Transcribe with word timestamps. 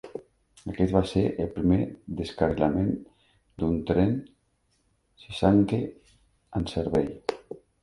Aquest 0.71 0.93
va 0.93 1.01
ser 1.09 1.21
el 1.43 1.51
primer 1.57 1.77
descarrilament 2.21 2.89
d'un 3.61 3.77
tren 3.91 4.17
Shinkansen 5.27 5.87
en 6.63 6.69
servei. 6.75 7.09